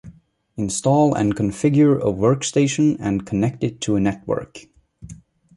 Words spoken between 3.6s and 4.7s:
it to a network.